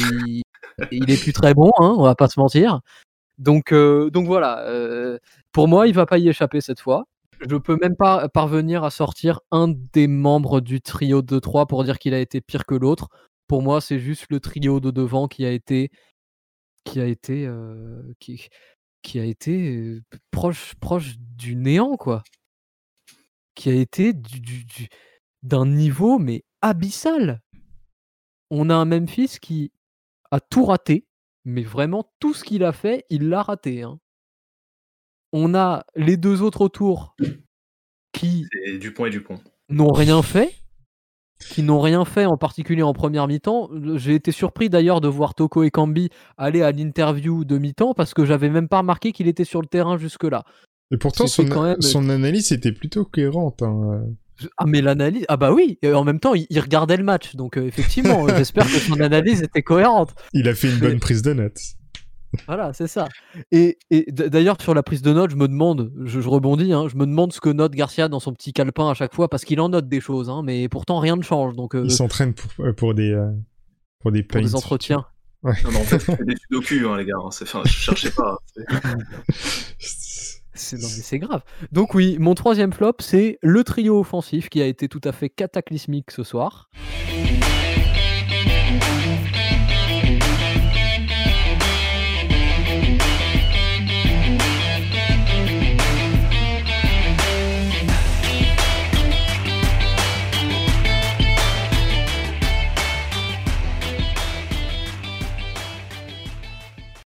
il, 0.91 1.09
est 1.09 1.21
plus 1.21 1.33
très 1.33 1.53
bon, 1.53 1.71
hein, 1.79 1.95
on 1.97 2.03
va 2.03 2.15
pas 2.15 2.27
se 2.27 2.39
mentir. 2.39 2.81
Donc, 3.37 3.73
euh, 3.73 4.09
donc 4.11 4.27
voilà, 4.27 4.59
euh, 4.67 5.17
pour 5.51 5.67
moi, 5.67 5.87
il 5.87 5.93
va 5.93 6.05
pas 6.05 6.17
y 6.17 6.29
échapper 6.29 6.61
cette 6.61 6.79
fois. 6.79 7.05
Je 7.49 7.55
peux 7.55 7.77
même 7.81 7.95
pas 7.95 8.29
parvenir 8.29 8.83
à 8.83 8.91
sortir 8.91 9.39
un 9.51 9.69
des 9.93 10.07
membres 10.07 10.61
du 10.61 10.81
trio 10.81 11.23
de 11.23 11.39
3 11.39 11.65
pour 11.65 11.83
dire 11.83 11.97
qu'il 11.97 12.13
a 12.13 12.19
été 12.19 12.41
pire 12.41 12.65
que 12.65 12.75
l'autre. 12.75 13.07
Pour 13.47 13.63
moi, 13.63 13.81
c'est 13.81 13.99
juste 13.99 14.27
le 14.29 14.39
trio 14.39 14.79
de 14.79 14.91
devant 14.91 15.27
qui 15.27 15.45
a 15.45 15.51
été 15.51 15.89
qui 16.83 16.99
a 16.99 17.05
été 17.05 17.49
qui, 18.19 18.49
qui 19.01 19.19
a 19.19 19.23
été 19.23 19.99
proche 20.31 20.75
proche 20.79 21.15
du 21.19 21.55
néant 21.55 21.95
quoi 21.97 22.23
qui 23.55 23.70
a 23.70 23.74
été 23.74 24.13
du, 24.13 24.65
d'un 25.43 25.65
niveau 25.65 26.20
mais 26.20 26.43
abyssal. 26.62 27.41
On 28.50 28.70
a 28.70 28.75
un 28.75 28.86
Memphis 28.86 29.38
qui 29.41 29.72
a 30.31 30.39
tout 30.39 30.65
raté, 30.65 31.05
mais 31.46 31.63
vraiment 31.63 32.12
tout 32.20 32.34
ce 32.34 32.43
qu'il 32.43 32.63
a 32.63 32.74
fait, 32.74 33.05
il 33.10 33.29
l'a 33.29 33.43
raté. 33.43 33.84
Hein. 33.84 34.00
On 35.34 35.55
a 35.55 35.86
les 35.96 36.17
deux 36.17 36.41
autres 36.41 36.62
autour 36.62 37.15
qui 38.12 38.46
Dupont 38.79 39.05
et 39.05 39.10
Dupont 39.10 39.39
n'ont 39.70 39.93
rien 39.93 40.22
fait, 40.22 40.53
qui 41.39 41.63
n'ont 41.63 41.79
rien 41.79 42.05
fait 42.05 42.25
en 42.25 42.38
particulier 42.38 42.84
en 42.84 42.93
première 42.93 43.27
mi-temps. 43.27 43.70
J'ai 43.96 44.15
été 44.15 44.31
surpris 44.31 44.70
d'ailleurs 44.70 45.01
de 45.01 45.08
voir 45.08 45.34
Toko 45.34 45.63
et 45.63 45.72
Kambi 45.72 46.10
aller 46.38 46.62
à 46.62 46.72
l'interview 46.72 47.46
de 47.46 47.58
mi-temps 47.58 47.93
parce 47.93 48.13
que 48.13 48.25
j'avais 48.25 48.50
même 48.50 48.67
pas 48.67 48.79
remarqué 48.79 49.12
qu'il 49.12 49.27
était 49.27 49.46
sur 49.46 49.62
le 49.62 49.67
terrain 49.67 49.98
jusque-là. 49.98 50.43
Et 50.91 50.98
pourtant, 50.98 51.27
son, 51.27 51.48
son, 51.79 52.10
analyse 52.10 52.51
était 52.51 52.74
plutôt 52.74 53.05
cohérente. 53.05 53.62
Hein. 53.62 54.03
Ah, 54.57 54.65
mais 54.65 54.81
l'analyse. 54.81 55.25
Ah, 55.27 55.38
bah 55.38 55.51
oui, 55.51 55.77
en 55.83 56.03
même 56.03 56.19
temps, 56.19 56.33
il, 56.33 56.60
regardait 56.60 56.98
le 56.98 57.03
match. 57.03 57.36
Donc, 57.36 57.57
euh, 57.57 57.65
effectivement, 57.65 58.27
j'espère 58.38 58.65
que 58.65 58.79
son 58.79 59.00
analyse 59.00 59.43
était 59.43 59.62
cohérente. 59.62 60.13
Il 60.33 60.48
a 60.48 60.55
fait 60.55 60.69
une 60.69 60.79
bonne 60.79 61.00
prise 61.00 61.21
de 61.21 61.33
notes. 61.33 61.60
Voilà, 62.48 62.71
c'est 62.74 62.88
ça. 62.88 63.10
Et, 63.51 63.77
d'ailleurs, 64.10 64.62
sur 64.62 64.74
la 64.74 64.83
prise 64.83 65.01
de 65.01 65.12
notes, 65.12 65.31
je 65.31 65.36
me 65.36 65.48
demande, 65.48 65.91
je, 66.05 66.19
rebondis, 66.19 66.71
hein, 66.71 66.88
je 66.89 66.95
me 66.95 67.05
demande 67.05 67.33
ce 67.33 67.41
que 67.41 67.50
note 67.50 67.74
Garcia 67.74 68.07
dans 68.07 68.21
son 68.21 68.33
petit 68.33 68.53
calepin 68.53 68.89
à 68.89 68.93
chaque 68.93 69.13
fois, 69.13 69.29
parce 69.29 69.43
qu'il 69.43 69.60
en 69.60 69.69
note 69.69 69.89
des 69.89 70.00
choses, 70.00 70.29
hein, 70.29 70.41
mais 70.43 70.69
pourtant 70.69 71.00
rien 71.00 71.17
ne 71.17 71.24
change. 71.24 71.55
Donc, 71.55 71.75
euh, 71.75 71.83
il 71.83 71.91
s'entraîne 71.91 72.33
pour, 72.33 72.65
euh, 72.65 72.74
pour, 72.74 72.93
des, 72.93 73.17
pour 74.00 74.12
des, 74.12 74.24
pour 74.24 74.41
des 74.41 74.55
entretiens. 74.55 75.05
Ouais. 75.43 75.55
Non, 75.65 75.79
en 75.79 75.83
fait, 75.83 76.00
c'est 76.00 76.24
des 76.24 76.36
sudoku, 76.38 76.88
hein, 76.88 76.98
les 76.98 77.05
gars. 77.05 77.15
Enfin, 77.19 77.63
je 77.65 77.71
cherchais 77.71 78.12
pas. 78.12 78.38
C'est 80.61 81.19
grave. 81.19 81.41
Donc 81.71 81.93
oui, 81.93 82.17
mon 82.19 82.35
troisième 82.35 82.71
flop, 82.71 82.95
c'est 82.99 83.39
le 83.41 83.63
trio 83.63 83.99
offensif 83.99 84.49
qui 84.49 84.61
a 84.61 84.65
été 84.65 84.87
tout 84.87 85.01
à 85.03 85.11
fait 85.11 85.29
cataclysmique 85.29 86.11
ce 86.11 86.23
soir. 86.23 86.69